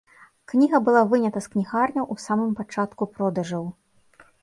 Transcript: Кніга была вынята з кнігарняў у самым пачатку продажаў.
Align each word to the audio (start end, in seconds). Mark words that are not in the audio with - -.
Кніга 0.53 0.79
была 0.87 1.03
вынята 1.11 1.39
з 1.47 1.53
кнігарняў 1.57 2.09
у 2.17 2.19
самым 2.25 2.51
пачатку 2.63 3.03
продажаў. 3.15 3.73